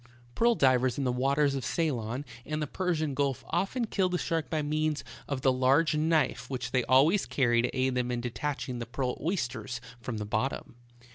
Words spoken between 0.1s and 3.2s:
Pearl divers in the waters of Ceylon and the Persian